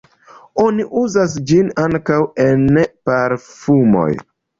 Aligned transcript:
Oni 0.61 0.85
uzas 1.01 1.35
ĝin 1.51 1.69
ankaŭ 1.83 2.17
en 2.45 2.65
parfumoj. 3.11 4.09